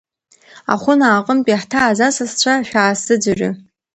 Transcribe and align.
Ахәынааҟынтәи 0.73 1.51
иаҳҭааз 1.53 1.97
ҳасасцәа 2.05 2.53
шәаасзыӡырҩы! 2.67 3.49